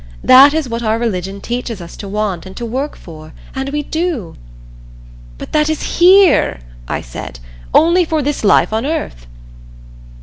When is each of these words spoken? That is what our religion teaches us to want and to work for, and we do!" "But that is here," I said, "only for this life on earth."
That 0.23 0.55
is 0.55 0.67
what 0.67 0.81
our 0.81 0.97
religion 0.97 1.41
teaches 1.41 1.79
us 1.79 1.95
to 1.97 2.07
want 2.07 2.47
and 2.47 2.57
to 2.57 2.65
work 2.65 2.95
for, 2.95 3.33
and 3.53 3.69
we 3.69 3.83
do!" 3.83 4.33
"But 5.37 5.51
that 5.51 5.69
is 5.69 5.99
here," 5.99 6.61
I 6.87 7.01
said, 7.01 7.39
"only 7.71 8.03
for 8.03 8.23
this 8.23 8.43
life 8.43 8.73
on 8.73 8.83
earth." 8.83 9.27